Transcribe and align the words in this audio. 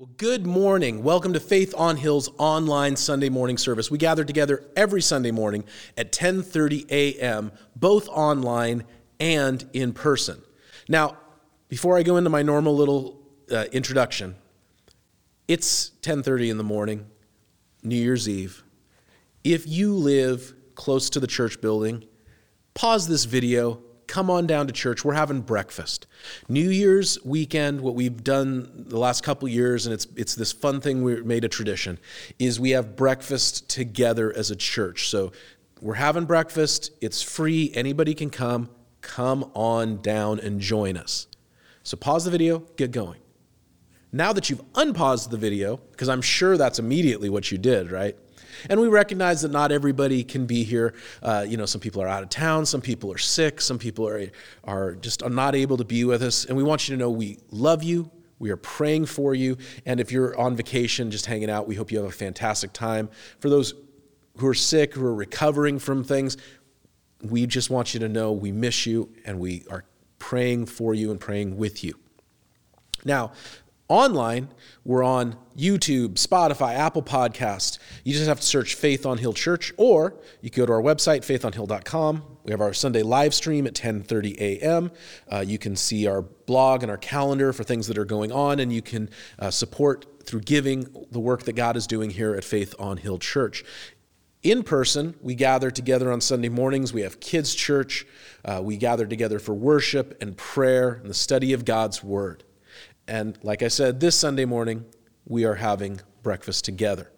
Well, 0.00 0.10
good 0.16 0.46
morning. 0.46 1.02
Welcome 1.02 1.32
to 1.32 1.40
Faith 1.40 1.74
on 1.76 1.96
Hill's 1.96 2.30
online 2.38 2.94
Sunday 2.94 3.30
morning 3.30 3.58
service. 3.58 3.90
We 3.90 3.98
gather 3.98 4.22
together 4.22 4.64
every 4.76 5.02
Sunday 5.02 5.32
morning 5.32 5.64
at 5.96 6.12
10:30 6.12 6.88
a.m., 6.88 7.50
both 7.74 8.08
online 8.08 8.84
and 9.18 9.68
in 9.72 9.92
person. 9.92 10.40
Now, 10.88 11.16
before 11.68 11.98
I 11.98 12.04
go 12.04 12.16
into 12.16 12.30
my 12.30 12.42
normal 12.42 12.76
little 12.76 13.20
uh, 13.50 13.64
introduction, 13.72 14.36
it's 15.48 15.90
10:30 16.02 16.48
in 16.52 16.58
the 16.58 16.62
morning, 16.62 17.04
New 17.82 17.96
Year's 17.96 18.28
Eve. 18.28 18.62
If 19.42 19.66
you 19.66 19.94
live 19.94 20.54
close 20.76 21.10
to 21.10 21.18
the 21.18 21.26
church 21.26 21.60
building, 21.60 22.04
pause 22.72 23.08
this 23.08 23.24
video 23.24 23.82
come 24.08 24.30
on 24.30 24.46
down 24.46 24.66
to 24.66 24.72
church. 24.72 25.04
We're 25.04 25.14
having 25.14 25.42
breakfast. 25.42 26.08
New 26.48 26.68
Year's 26.68 27.22
weekend, 27.24 27.80
what 27.80 27.94
we've 27.94 28.24
done 28.24 28.86
the 28.88 28.98
last 28.98 29.22
couple 29.22 29.46
years, 29.46 29.86
and 29.86 29.94
it's 29.94 30.08
it's 30.16 30.34
this 30.34 30.50
fun 30.50 30.80
thing 30.80 31.04
we 31.04 31.22
made 31.22 31.44
a 31.44 31.48
tradition, 31.48 31.98
is 32.38 32.58
we 32.58 32.70
have 32.70 32.96
breakfast 32.96 33.68
together 33.68 34.32
as 34.34 34.50
a 34.50 34.56
church. 34.56 35.08
So 35.08 35.30
we're 35.80 35.94
having 35.94 36.24
breakfast. 36.24 36.90
It's 37.00 37.22
free. 37.22 37.70
Anybody 37.74 38.14
can 38.14 38.30
come. 38.30 38.70
Come 39.00 39.50
on 39.54 40.02
down 40.02 40.40
and 40.40 40.60
join 40.60 40.96
us. 40.96 41.28
So 41.84 41.96
pause 41.96 42.24
the 42.24 42.30
video, 42.30 42.60
get 42.76 42.90
going. 42.90 43.20
Now 44.10 44.32
that 44.32 44.50
you've 44.50 44.62
unpaused 44.74 45.30
the 45.30 45.36
video, 45.36 45.76
because 45.76 46.08
I'm 46.08 46.22
sure 46.22 46.56
that's 46.56 46.78
immediately 46.78 47.28
what 47.28 47.52
you 47.52 47.58
did, 47.58 47.90
right? 47.90 48.16
And 48.68 48.80
we 48.80 48.88
recognize 48.88 49.42
that 49.42 49.50
not 49.50 49.72
everybody 49.72 50.24
can 50.24 50.46
be 50.46 50.64
here. 50.64 50.94
Uh, 51.22 51.44
you 51.46 51.56
know, 51.56 51.66
some 51.66 51.80
people 51.80 52.02
are 52.02 52.08
out 52.08 52.22
of 52.22 52.28
town, 52.28 52.66
some 52.66 52.80
people 52.80 53.12
are 53.12 53.18
sick, 53.18 53.60
some 53.60 53.78
people 53.78 54.08
are, 54.08 54.30
are 54.64 54.94
just 54.96 55.26
not 55.28 55.54
able 55.54 55.76
to 55.76 55.84
be 55.84 56.04
with 56.04 56.22
us. 56.22 56.44
And 56.44 56.56
we 56.56 56.62
want 56.62 56.88
you 56.88 56.96
to 56.96 56.98
know 56.98 57.10
we 57.10 57.38
love 57.50 57.82
you. 57.82 58.10
We 58.38 58.50
are 58.50 58.56
praying 58.56 59.06
for 59.06 59.34
you. 59.34 59.58
And 59.84 59.98
if 59.98 60.12
you're 60.12 60.38
on 60.38 60.56
vacation, 60.56 61.10
just 61.10 61.26
hanging 61.26 61.50
out, 61.50 61.66
we 61.66 61.74
hope 61.74 61.90
you 61.90 61.98
have 61.98 62.06
a 62.06 62.12
fantastic 62.12 62.72
time. 62.72 63.10
For 63.40 63.48
those 63.50 63.74
who 64.36 64.46
are 64.46 64.54
sick, 64.54 64.94
who 64.94 65.04
are 65.04 65.14
recovering 65.14 65.78
from 65.78 66.04
things, 66.04 66.36
we 67.22 67.46
just 67.46 67.70
want 67.70 67.94
you 67.94 68.00
to 68.00 68.08
know 68.08 68.32
we 68.32 68.52
miss 68.52 68.86
you 68.86 69.12
and 69.24 69.40
we 69.40 69.64
are 69.70 69.84
praying 70.18 70.66
for 70.66 70.94
you 70.94 71.10
and 71.10 71.20
praying 71.20 71.56
with 71.56 71.82
you. 71.82 71.94
Now, 73.04 73.32
Online, 73.88 74.48
we're 74.84 75.02
on 75.02 75.34
YouTube, 75.56 76.16
Spotify, 76.16 76.74
Apple 76.74 77.02
Podcasts. 77.02 77.78
You 78.04 78.12
just 78.12 78.28
have 78.28 78.38
to 78.38 78.46
search 78.46 78.74
Faith 78.74 79.06
on 79.06 79.16
Hill 79.16 79.32
Church, 79.32 79.72
or 79.78 80.14
you 80.42 80.50
can 80.50 80.60
go 80.60 80.66
to 80.66 80.72
our 80.74 80.82
website, 80.82 81.20
faithonhill.com. 81.20 82.22
We 82.44 82.50
have 82.50 82.60
our 82.60 82.74
Sunday 82.74 83.02
live 83.02 83.32
stream 83.32 83.66
at 83.66 83.72
10:30 83.72 84.36
a.m. 84.40 84.90
Uh, 85.32 85.38
you 85.38 85.56
can 85.56 85.74
see 85.74 86.06
our 86.06 86.20
blog 86.20 86.82
and 86.82 86.90
our 86.90 86.98
calendar 86.98 87.50
for 87.54 87.64
things 87.64 87.86
that 87.86 87.96
are 87.96 88.04
going 88.04 88.30
on, 88.30 88.60
and 88.60 88.70
you 88.70 88.82
can 88.82 89.08
uh, 89.38 89.50
support 89.50 90.04
through 90.22 90.42
giving 90.42 90.86
the 91.10 91.20
work 91.20 91.44
that 91.44 91.54
God 91.54 91.74
is 91.74 91.86
doing 91.86 92.10
here 92.10 92.34
at 92.34 92.44
Faith 92.44 92.74
on 92.78 92.98
Hill 92.98 93.18
Church. 93.18 93.64
In 94.42 94.64
person, 94.64 95.14
we 95.22 95.34
gather 95.34 95.70
together 95.70 96.12
on 96.12 96.20
Sunday 96.20 96.50
mornings. 96.50 96.92
We 96.92 97.00
have 97.00 97.20
kids' 97.20 97.54
church. 97.54 98.06
Uh, 98.44 98.60
we 98.62 98.76
gather 98.76 99.06
together 99.06 99.38
for 99.38 99.54
worship 99.54 100.18
and 100.20 100.36
prayer 100.36 101.00
and 101.00 101.08
the 101.08 101.14
study 101.14 101.54
of 101.54 101.64
God's 101.64 102.04
Word. 102.04 102.44
And 103.08 103.38
like 103.42 103.62
I 103.62 103.68
said, 103.68 104.00
this 104.00 104.14
Sunday 104.14 104.44
morning, 104.44 104.84
we 105.26 105.44
are 105.44 105.54
having 105.54 106.00
breakfast 106.22 106.64
together. 106.64 107.10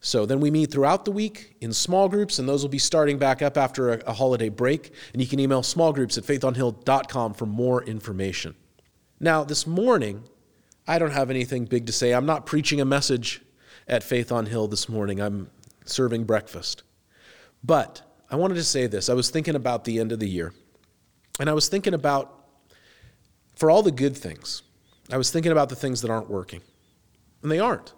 So 0.00 0.26
then 0.26 0.40
we 0.40 0.50
meet 0.50 0.70
throughout 0.70 1.04
the 1.04 1.10
week 1.10 1.56
in 1.60 1.72
small 1.72 2.08
groups, 2.08 2.38
and 2.38 2.48
those 2.48 2.62
will 2.62 2.70
be 2.70 2.78
starting 2.78 3.18
back 3.18 3.42
up 3.42 3.58
after 3.58 3.92
a, 3.92 3.98
a 4.06 4.12
holiday 4.12 4.48
break. 4.48 4.92
And 5.12 5.20
you 5.20 5.28
can 5.28 5.38
email 5.38 5.62
smallgroups 5.62 6.16
at 6.16 6.24
faithonhill.com 6.24 7.34
for 7.34 7.46
more 7.46 7.84
information. 7.84 8.54
Now, 9.20 9.44
this 9.44 9.66
morning, 9.66 10.24
I 10.86 10.98
don't 10.98 11.10
have 11.10 11.30
anything 11.30 11.66
big 11.66 11.86
to 11.86 11.92
say. 11.92 12.14
I'm 12.14 12.26
not 12.26 12.46
preaching 12.46 12.80
a 12.80 12.84
message 12.84 13.42
at 13.86 14.02
Faith 14.02 14.32
on 14.32 14.46
Hill 14.46 14.68
this 14.68 14.88
morning. 14.88 15.20
I'm 15.20 15.50
serving 15.84 16.24
breakfast. 16.24 16.84
But 17.62 18.00
I 18.30 18.36
wanted 18.36 18.54
to 18.54 18.64
say 18.64 18.86
this. 18.86 19.08
I 19.08 19.14
was 19.14 19.30
thinking 19.30 19.56
about 19.56 19.84
the 19.84 19.98
end 19.98 20.12
of 20.12 20.20
the 20.20 20.28
year, 20.28 20.54
and 21.40 21.50
I 21.50 21.54
was 21.54 21.68
thinking 21.68 21.94
about, 21.94 22.46
for 23.56 23.70
all 23.70 23.82
the 23.82 23.90
good 23.90 24.16
things, 24.16 24.62
I 25.10 25.16
was 25.16 25.30
thinking 25.30 25.52
about 25.52 25.68
the 25.68 25.76
things 25.76 26.02
that 26.02 26.10
aren't 26.10 26.28
working, 26.30 26.60
and 27.42 27.50
they 27.50 27.58
aren't. 27.58 27.94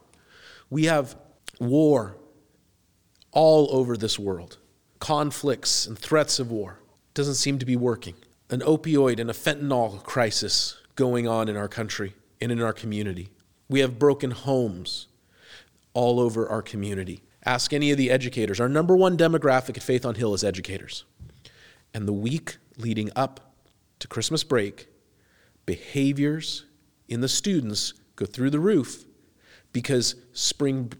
We 0.68 0.84
have 0.84 1.16
war 1.58 2.16
all 3.32 3.68
over 3.72 3.96
this 3.96 4.18
world, 4.18 4.58
conflicts 4.98 5.86
and 5.86 5.98
threats 5.98 6.38
of 6.38 6.50
war. 6.50 6.78
Doesn't 7.14 7.34
seem 7.34 7.58
to 7.58 7.66
be 7.66 7.76
working. 7.76 8.14
An 8.50 8.60
opioid 8.60 9.18
and 9.18 9.30
a 9.30 9.34
fentanyl 9.34 10.02
crisis 10.02 10.76
going 10.94 11.26
on 11.26 11.48
in 11.48 11.56
our 11.56 11.68
country 11.68 12.14
and 12.40 12.52
in 12.52 12.60
our 12.62 12.72
community. 12.72 13.28
We 13.68 13.80
have 13.80 13.98
broken 13.98 14.30
homes 14.30 15.06
all 15.94 16.20
over 16.20 16.48
our 16.48 16.62
community. 16.62 17.22
Ask 17.44 17.72
any 17.72 17.90
of 17.90 17.98
the 17.98 18.10
educators. 18.10 18.60
Our 18.60 18.68
number 18.68 18.96
one 18.96 19.16
demographic 19.16 19.76
at 19.76 19.82
Faith 19.82 20.04
on 20.04 20.14
Hill 20.14 20.34
is 20.34 20.44
educators. 20.44 21.04
And 21.94 22.06
the 22.06 22.12
week 22.12 22.58
leading 22.76 23.10
up 23.16 23.54
to 23.98 24.08
Christmas 24.08 24.44
break, 24.44 24.88
behaviors 25.66 26.64
in 27.10 27.20
the 27.20 27.28
students 27.28 27.92
go 28.16 28.24
through 28.24 28.50
the 28.50 28.60
roof 28.60 29.04
because 29.72 30.14
spring, 30.32 30.92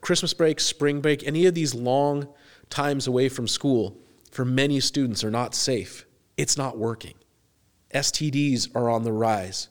Christmas 0.00 0.32
break, 0.32 0.60
spring 0.60 1.00
break, 1.00 1.26
any 1.26 1.46
of 1.46 1.54
these 1.54 1.74
long 1.74 2.28
times 2.70 3.06
away 3.06 3.28
from 3.28 3.48
school 3.48 3.98
for 4.30 4.44
many 4.44 4.78
students 4.80 5.24
are 5.24 5.30
not 5.30 5.54
safe. 5.54 6.06
It's 6.36 6.56
not 6.56 6.78
working. 6.78 7.14
STDs 7.94 8.74
are 8.76 8.90
on 8.90 9.04
the 9.04 9.12
rise. 9.12 9.68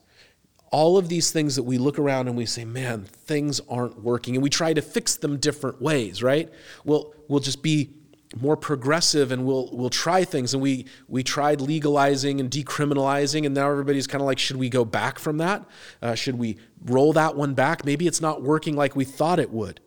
All 0.71 0.97
of 0.97 1.07
these 1.07 1.31
things 1.31 1.55
that 1.55 1.63
we 1.63 1.77
look 1.77 1.99
around 1.99 2.27
and 2.27 2.35
we 2.35 2.45
say, 2.45 2.65
man, 2.65 3.03
things 3.03 3.61
aren't 3.69 4.01
working. 4.01 4.35
And 4.35 4.43
we 4.43 4.49
try 4.49 4.73
to 4.73 4.81
fix 4.81 5.15
them 5.15 5.37
different 5.37 5.81
ways, 5.81 6.23
right? 6.23 6.51
We'll, 6.83 7.13
we'll 7.27 7.39
just 7.39 7.61
be 7.61 7.91
more 8.39 8.57
progressive 8.57 9.31
and 9.31 9.45
we'll 9.45 9.69
we'll 9.71 9.89
try 9.89 10.23
things. 10.23 10.53
And 10.53 10.61
we 10.61 10.85
we 11.07 11.23
tried 11.23 11.61
legalizing 11.61 12.39
and 12.39 12.49
decriminalizing 12.49 13.45
and 13.45 13.55
now 13.55 13.69
everybody's 13.69 14.07
kind 14.07 14.21
of 14.21 14.25
like 14.25 14.39
should 14.39 14.57
we 14.57 14.69
go 14.69 14.83
back 14.83 15.19
from 15.19 15.37
that? 15.37 15.65
Uh, 16.01 16.15
should 16.15 16.37
we 16.37 16.57
roll 16.85 17.13
that 17.13 17.35
one 17.35 17.53
back? 17.53 17.85
Maybe 17.85 18.07
it's 18.07 18.21
not 18.21 18.41
working 18.41 18.75
like 18.75 18.95
we 18.95 19.05
thought 19.05 19.39
it 19.39 19.51
would. 19.51 19.79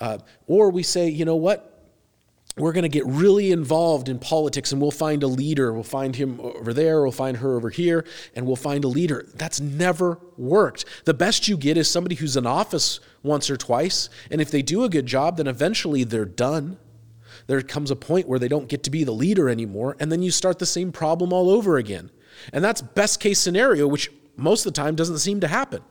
Uh, 0.00 0.18
or 0.46 0.70
we 0.70 0.82
say 0.82 1.08
you 1.08 1.24
know 1.24 1.36
what? 1.36 1.66
We're 2.56 2.72
going 2.72 2.82
to 2.82 2.88
get 2.88 3.06
really 3.06 3.52
involved 3.52 4.08
in 4.08 4.18
politics 4.18 4.72
and 4.72 4.80
we'll 4.80 4.90
find 4.90 5.22
a 5.22 5.28
leader. 5.28 5.72
We'll 5.72 5.84
find 5.84 6.14
him 6.14 6.40
over 6.40 6.74
there 6.74 7.02
we'll 7.02 7.12
find 7.12 7.36
her 7.38 7.56
over 7.56 7.70
here 7.70 8.04
and 8.34 8.46
we'll 8.46 8.56
find 8.56 8.84
a 8.84 8.88
leader. 8.88 9.26
That's 9.34 9.60
never 9.60 10.18
worked. 10.36 10.84
The 11.04 11.14
best 11.14 11.48
you 11.48 11.56
get 11.56 11.76
is 11.76 11.88
somebody 11.88 12.16
who's 12.16 12.36
in 12.36 12.46
office 12.46 13.00
once 13.22 13.50
or 13.50 13.56
twice 13.56 14.08
and 14.30 14.40
if 14.40 14.50
they 14.50 14.62
do 14.62 14.84
a 14.84 14.88
good 14.88 15.06
job 15.06 15.36
then 15.36 15.46
eventually 15.46 16.04
they're 16.04 16.24
done 16.24 16.78
there 17.46 17.60
comes 17.62 17.90
a 17.90 17.96
point 17.96 18.28
where 18.28 18.38
they 18.38 18.48
don't 18.48 18.68
get 18.68 18.82
to 18.84 18.90
be 18.90 19.04
the 19.04 19.12
leader 19.12 19.48
anymore, 19.48 19.96
and 20.00 20.10
then 20.10 20.22
you 20.22 20.30
start 20.30 20.58
the 20.58 20.66
same 20.66 20.92
problem 20.92 21.32
all 21.32 21.50
over 21.50 21.76
again. 21.76 22.10
And 22.52 22.64
that's 22.64 22.82
best 22.82 23.20
case 23.20 23.38
scenario, 23.38 23.86
which 23.86 24.10
most 24.36 24.66
of 24.66 24.72
the 24.72 24.80
time 24.80 24.94
doesn't 24.94 25.18
seem 25.18 25.40
to 25.40 25.48
happen. 25.48 25.82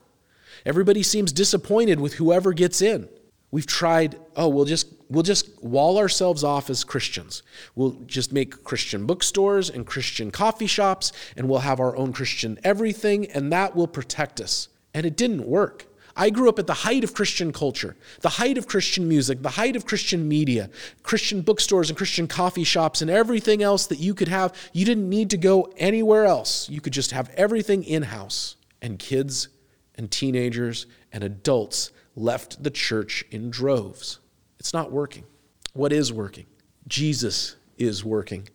Everybody 0.65 1.03
seems 1.03 1.31
disappointed 1.31 1.99
with 1.99 2.15
whoever 2.15 2.53
gets 2.53 2.81
in. 2.81 3.07
We've 3.51 3.65
tried, 3.65 4.19
oh, 4.35 4.47
we'll 4.49 4.65
just 4.65 4.93
we'll 5.09 5.23
just 5.23 5.63
wall 5.63 5.97
ourselves 5.97 6.43
off 6.43 6.69
as 6.69 6.83
Christians. 6.83 7.41
We'll 7.75 7.93
just 8.05 8.31
make 8.31 8.63
Christian 8.63 9.07
bookstores 9.07 9.69
and 9.69 9.87
Christian 9.87 10.29
coffee 10.29 10.67
shops 10.67 11.11
and 11.35 11.49
we'll 11.49 11.59
have 11.59 11.79
our 11.79 11.95
own 11.97 12.13
Christian 12.13 12.59
everything 12.63 13.25
and 13.31 13.51
that 13.51 13.75
will 13.75 13.87
protect 13.87 14.39
us. 14.39 14.67
And 14.93 15.05
it 15.05 15.17
didn't 15.17 15.47
work. 15.47 15.87
I 16.19 16.29
grew 16.31 16.49
up 16.49 16.59
at 16.59 16.67
the 16.67 16.73
height 16.73 17.05
of 17.05 17.13
Christian 17.13 17.53
culture, 17.53 17.95
the 18.19 18.27
height 18.27 18.57
of 18.57 18.67
Christian 18.67 19.07
music, 19.07 19.41
the 19.41 19.51
height 19.51 19.77
of 19.77 19.85
Christian 19.85 20.27
media, 20.27 20.69
Christian 21.01 21.39
bookstores 21.39 21.89
and 21.89 21.95
Christian 21.95 22.27
coffee 22.27 22.65
shops 22.65 23.01
and 23.01 23.09
everything 23.09 23.63
else 23.63 23.87
that 23.87 23.99
you 23.99 24.13
could 24.13 24.27
have. 24.27 24.53
You 24.73 24.83
didn't 24.83 25.07
need 25.07 25.29
to 25.29 25.37
go 25.37 25.71
anywhere 25.77 26.25
else. 26.25 26.69
You 26.69 26.81
could 26.81 26.91
just 26.91 27.11
have 27.11 27.29
everything 27.37 27.85
in 27.85 28.03
house. 28.03 28.57
And 28.81 28.99
kids 28.99 29.47
and 29.95 30.11
teenagers 30.11 30.87
and 31.13 31.23
adults 31.23 31.91
left 32.17 32.61
the 32.61 32.71
church 32.71 33.23
in 33.31 33.49
droves. 33.49 34.19
It's 34.59 34.73
not 34.73 34.91
working. 34.91 35.23
What 35.71 35.93
is 35.93 36.11
working? 36.11 36.47
Jesus 36.85 37.55
is 37.77 38.03
working. 38.03 38.49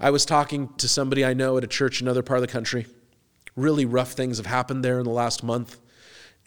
I 0.00 0.10
was 0.10 0.24
talking 0.24 0.68
to 0.76 0.86
somebody 0.86 1.24
I 1.24 1.34
know 1.34 1.56
at 1.58 1.64
a 1.64 1.68
church 1.68 2.00
in 2.00 2.06
another 2.06 2.22
part 2.22 2.38
of 2.38 2.42
the 2.42 2.52
country. 2.52 2.86
Really 3.56 3.86
rough 3.86 4.12
things 4.12 4.36
have 4.36 4.46
happened 4.46 4.84
there 4.84 5.00
in 5.00 5.04
the 5.04 5.10
last 5.10 5.42
month. 5.42 5.80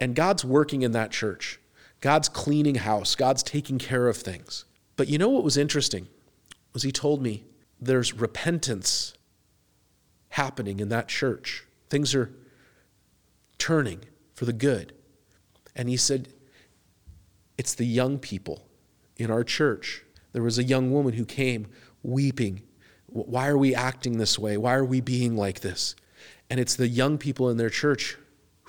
And 0.01 0.15
God's 0.15 0.44
working 0.44 0.81
in 0.81 0.92
that 0.92 1.12
church. 1.12 1.59
God's 2.01 2.27
cleaning 2.27 2.75
house. 2.75 3.15
God's 3.15 3.44
taking 3.44 3.77
care 3.77 4.09
of 4.09 4.18
things. 4.18 4.65
But 4.98 5.07
you 5.07 5.18
know 5.18 5.30
what 5.30 5.44
was 5.44 5.56
interesting? 5.56 6.07
Was 6.74 6.83
he 6.83 6.92
told 6.92 7.21
me 7.21 7.45
there's 7.80 8.13
repentance 8.13 9.13
happening 10.30 10.80
in 10.80 10.89
that 10.89 11.07
church. 11.07 11.65
Things 11.89 12.15
are 12.15 12.31
turning 13.57 14.00
for 14.33 14.45
the 14.45 14.53
good. 14.53 14.94
And 15.75 15.88
he 15.88 15.98
said, 15.98 16.30
It's 17.57 17.75
the 17.75 17.86
young 17.86 18.18
people 18.18 18.68
in 19.18 19.30
our 19.30 19.44
church. 19.44 20.04
There 20.33 20.44
was 20.44 20.57
a 20.57 20.63
young 20.63 20.92
woman 20.92 21.13
who 21.13 21.25
came 21.25 21.68
weeping. 22.01 22.63
Why 23.07 23.47
are 23.47 23.57
we 23.57 23.75
acting 23.75 24.18
this 24.18 24.39
way? 24.39 24.57
Why 24.57 24.74
are 24.74 24.86
we 24.86 25.01
being 25.01 25.36
like 25.36 25.59
this? 25.59 25.95
And 26.50 26.59
it's 26.59 26.75
the 26.75 26.88
young 26.88 27.18
people 27.18 27.50
in 27.50 27.57
their 27.57 27.69
church 27.69 28.18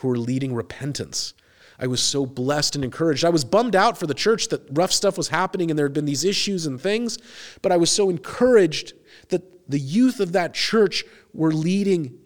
who 0.02 0.10
are 0.10 0.18
leading 0.18 0.52
repentance. 0.52 1.32
I 1.78 1.86
was 1.86 2.02
so 2.02 2.26
blessed 2.26 2.74
and 2.74 2.84
encouraged. 2.84 3.24
I 3.24 3.30
was 3.30 3.44
bummed 3.44 3.76
out 3.76 3.96
for 3.96 4.06
the 4.06 4.14
church 4.14 4.48
that 4.48 4.62
rough 4.72 4.92
stuff 4.92 5.16
was 5.16 5.28
happening 5.28 5.70
and 5.70 5.78
there 5.78 5.86
had 5.86 5.92
been 5.92 6.04
these 6.04 6.24
issues 6.24 6.66
and 6.66 6.80
things, 6.80 7.18
but 7.62 7.72
I 7.72 7.76
was 7.76 7.90
so 7.90 8.10
encouraged 8.10 8.94
that 9.28 9.70
the 9.70 9.78
youth 9.78 10.18
of 10.18 10.32
that 10.32 10.54
church 10.54 11.04
were 11.32 11.52
leading 11.52 12.18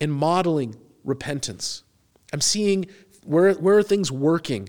and 0.00 0.12
modeling 0.12 0.76
repentance. 1.04 1.82
I'm 2.32 2.40
seeing 2.40 2.86
where, 3.24 3.52
where 3.54 3.78
are 3.78 3.82
things 3.82 4.12
working? 4.12 4.68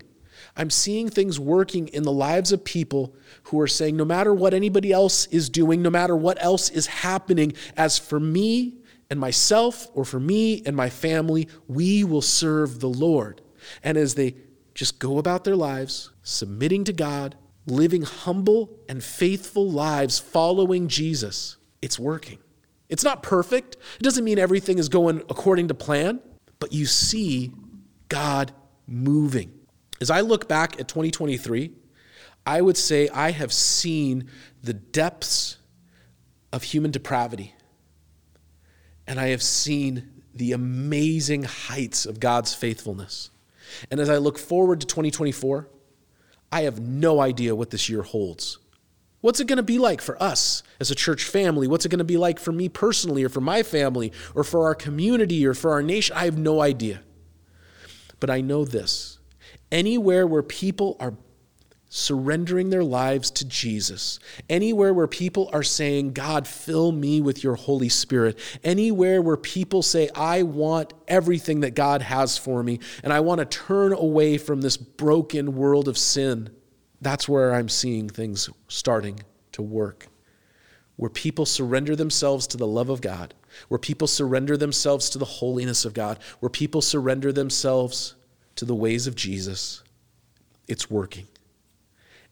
I'm 0.57 0.71
seeing 0.71 1.07
things 1.07 1.39
working 1.39 1.87
in 1.89 2.03
the 2.03 2.11
lives 2.11 2.51
of 2.51 2.63
people 2.65 3.15
who 3.43 3.59
are 3.61 3.67
saying, 3.67 3.95
no 3.95 4.05
matter 4.05 4.33
what 4.33 4.53
anybody 4.53 4.91
else 4.91 5.27
is 5.27 5.49
doing, 5.49 5.81
no 5.83 5.89
matter 5.89 6.15
what 6.15 6.43
else 6.43 6.69
is 6.69 6.87
happening, 6.87 7.53
as 7.77 7.99
for 7.99 8.19
me 8.19 8.78
and 9.09 9.19
myself, 9.19 9.87
or 9.93 10.05
for 10.05 10.19
me 10.19 10.61
and 10.65 10.75
my 10.75 10.89
family, 10.89 11.47
we 11.67 12.03
will 12.03 12.21
serve 12.21 12.79
the 12.79 12.89
Lord. 12.89 13.41
And 13.83 13.97
as 13.97 14.15
they 14.15 14.35
just 14.75 14.99
go 14.99 15.17
about 15.17 15.43
their 15.43 15.55
lives, 15.55 16.11
submitting 16.23 16.83
to 16.85 16.93
God, 16.93 17.35
living 17.65 18.03
humble 18.03 18.77
and 18.87 19.03
faithful 19.03 19.69
lives 19.69 20.19
following 20.19 20.87
Jesus, 20.87 21.57
it's 21.81 21.99
working. 21.99 22.39
It's 22.87 23.03
not 23.03 23.21
perfect. 23.23 23.77
It 23.99 24.03
doesn't 24.03 24.23
mean 24.23 24.39
everything 24.39 24.79
is 24.79 24.89
going 24.89 25.19
according 25.29 25.67
to 25.67 25.73
plan, 25.73 26.19
but 26.59 26.73
you 26.73 26.85
see 26.85 27.51
God 28.09 28.51
moving. 28.87 29.51
As 30.01 30.09
I 30.09 30.21
look 30.21 30.47
back 30.47 30.79
at 30.79 30.87
2023, 30.87 31.71
I 32.45 32.61
would 32.61 32.77
say 32.77 33.09
I 33.09 33.31
have 33.31 33.53
seen 33.53 34.29
the 34.63 34.73
depths 34.73 35.57
of 36.51 36.63
human 36.63 36.89
depravity, 36.89 37.53
and 39.09 39.19
I 39.19 39.29
have 39.29 39.41
seen 39.41 40.21
the 40.35 40.51
amazing 40.51 41.43
heights 41.43 42.05
of 42.05 42.19
God's 42.19 42.53
faithfulness. 42.53 43.31
And 43.89 43.99
as 43.99 44.07
I 44.07 44.17
look 44.17 44.37
forward 44.37 44.81
to 44.81 44.87
2024, 44.87 45.67
I 46.51 46.61
have 46.61 46.79
no 46.79 47.19
idea 47.19 47.55
what 47.55 47.71
this 47.71 47.89
year 47.89 48.03
holds. 48.03 48.59
What's 49.21 49.39
it 49.39 49.47
going 49.47 49.57
to 49.57 49.63
be 49.63 49.79
like 49.79 49.99
for 49.99 50.21
us 50.21 50.61
as 50.79 50.91
a 50.91 50.95
church 50.95 51.23
family? 51.23 51.67
What's 51.67 51.85
it 51.85 51.89
going 51.89 51.97
to 51.97 52.05
be 52.05 52.17
like 52.17 52.39
for 52.39 52.51
me 52.51 52.69
personally, 52.69 53.23
or 53.23 53.29
for 53.29 53.41
my 53.41 53.63
family, 53.63 54.13
or 54.35 54.43
for 54.43 54.65
our 54.65 54.75
community, 54.75 55.45
or 55.45 55.55
for 55.55 55.71
our 55.71 55.81
nation? 55.81 56.15
I 56.15 56.25
have 56.25 56.37
no 56.37 56.61
idea. 56.61 57.01
But 58.19 58.29
I 58.29 58.41
know 58.41 58.63
this 58.63 59.17
anywhere 59.71 60.27
where 60.27 60.43
people 60.43 60.97
are 60.99 61.15
surrendering 61.89 62.69
their 62.69 62.83
lives 62.83 63.31
to 63.31 63.45
Jesus, 63.45 64.19
anywhere 64.47 64.93
where 64.93 65.07
people 65.07 65.49
are 65.51 65.63
saying, 65.63 66.13
God, 66.13 66.47
fill 66.47 66.91
me 66.91 67.19
with 67.19 67.43
your 67.43 67.55
Holy 67.55 67.89
Spirit, 67.89 68.37
anywhere 68.63 69.23
where 69.23 69.37
people 69.37 69.81
say, 69.81 70.07
I 70.13 70.43
want 70.43 70.93
everything 71.07 71.61
that 71.61 71.73
God 71.73 72.03
has 72.03 72.37
for 72.37 72.61
me, 72.61 72.79
and 73.03 73.11
I 73.11 73.21
want 73.21 73.39
to 73.39 73.45
turn 73.45 73.91
away 73.91 74.37
from 74.37 74.61
this 74.61 74.77
broken 74.77 75.55
world 75.55 75.87
of 75.87 75.97
sin, 75.97 76.51
that's 77.01 77.27
where 77.27 77.55
I'm 77.55 77.69
seeing 77.69 78.07
things 78.07 78.49
starting 78.67 79.21
to 79.53 79.63
work. 79.63 80.07
Where 80.95 81.09
people 81.09 81.45
surrender 81.45 81.95
themselves 81.95 82.45
to 82.47 82.57
the 82.57 82.67
love 82.67 82.89
of 82.89 83.01
God, 83.01 83.33
where 83.67 83.79
people 83.79 84.05
surrender 84.05 84.57
themselves 84.57 85.09
to 85.09 85.17
the 85.17 85.25
holiness 85.25 85.85
of 85.85 85.95
God, 85.95 86.19
where 86.39 86.49
people 86.49 86.81
surrender 86.81 87.31
themselves 87.31 88.15
to 88.57 88.65
the 88.65 88.75
ways 88.75 89.07
of 89.07 89.15
Jesus, 89.15 89.81
it's 90.67 90.91
working. 90.91 91.25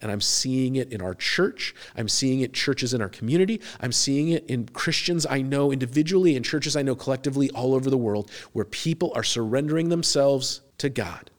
And 0.01 0.11
I'm 0.11 0.21
seeing 0.21 0.75
it 0.75 0.93
in 0.93 1.01
our 1.01 1.15
church. 1.15 1.73
I'm 1.95 2.07
seeing 2.07 2.41
it 2.41 2.53
churches 2.53 2.93
in 2.93 3.01
our 3.01 3.09
community. 3.09 3.61
I'm 3.81 3.91
seeing 3.91 4.29
it 4.29 4.45
in 4.45 4.67
Christians 4.67 5.25
I 5.27 5.41
know 5.41 5.71
individually 5.71 6.35
and 6.35 6.45
churches 6.45 6.75
I 6.75 6.83
know 6.83 6.95
collectively 6.95 7.49
all 7.51 7.73
over 7.73 7.89
the 7.89 7.97
world 7.97 8.29
where 8.53 8.65
people 8.65 9.11
are 9.15 9.23
surrendering 9.23 9.89
themselves 9.89 10.61
to 10.77 10.89
God, 10.89 11.31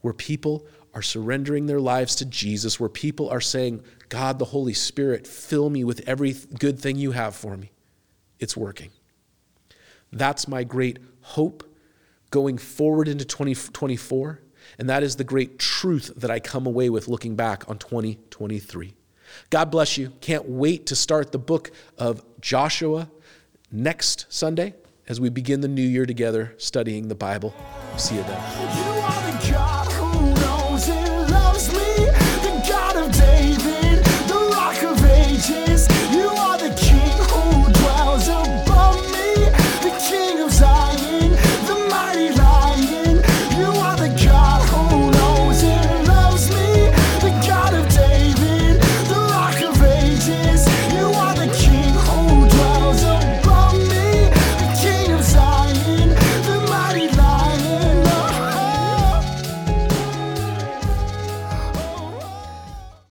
where 0.00 0.14
people 0.14 0.66
are 0.94 1.02
surrendering 1.02 1.66
their 1.66 1.80
lives 1.80 2.16
to 2.16 2.24
Jesus, 2.24 2.80
where 2.80 2.88
people 2.88 3.28
are 3.28 3.40
saying, 3.40 3.82
God, 4.08 4.38
the 4.38 4.46
Holy 4.46 4.72
Spirit, 4.72 5.26
fill 5.26 5.68
me 5.68 5.84
with 5.84 6.00
every 6.08 6.34
good 6.58 6.78
thing 6.78 6.96
you 6.96 7.12
have 7.12 7.36
for 7.36 7.54
me. 7.58 7.70
It's 8.38 8.56
working. 8.56 8.90
That's 10.10 10.48
my 10.48 10.64
great 10.64 10.98
hope 11.20 11.64
going 12.30 12.56
forward 12.56 13.08
into 13.08 13.26
2024. 13.26 14.40
And 14.78 14.88
that 14.88 15.02
is 15.02 15.16
the 15.16 15.24
great 15.24 15.58
truth 15.58 16.12
that 16.16 16.30
I 16.30 16.40
come 16.40 16.66
away 16.66 16.90
with 16.90 17.08
looking 17.08 17.36
back 17.36 17.68
on 17.68 17.78
2023. 17.78 18.94
God 19.50 19.70
bless 19.70 19.98
you. 19.98 20.12
Can't 20.20 20.48
wait 20.48 20.86
to 20.86 20.96
start 20.96 21.32
the 21.32 21.38
book 21.38 21.70
of 21.98 22.24
Joshua 22.40 23.10
next 23.70 24.26
Sunday 24.28 24.74
as 25.08 25.20
we 25.20 25.28
begin 25.28 25.60
the 25.60 25.68
new 25.68 25.82
year 25.82 26.06
together 26.06 26.54
studying 26.58 27.08
the 27.08 27.14
Bible. 27.14 27.54
See 27.96 28.16
you 28.16 28.22
then. 28.22 28.95